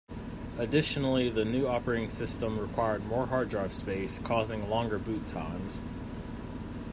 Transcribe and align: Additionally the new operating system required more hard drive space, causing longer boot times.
Additionally 0.57 1.29
the 1.29 1.45
new 1.45 1.67
operating 1.67 2.09
system 2.09 2.57
required 2.57 3.05
more 3.05 3.27
hard 3.27 3.49
drive 3.49 3.71
space, 3.71 4.17
causing 4.17 4.67
longer 4.67 4.97
boot 4.97 5.27
times. 5.27 5.83